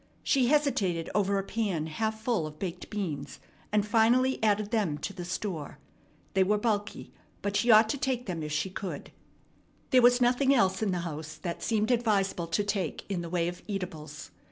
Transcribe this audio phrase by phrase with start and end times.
[0.23, 3.39] She hesitated over a pan half full of baked beans,
[3.71, 5.77] and finally added them to the store.
[6.33, 9.11] They were bulky, but she ought to take them if she could.
[9.91, 13.47] There was nothing else in the house that seemed advisable to take in the way
[13.47, 14.31] of eatables.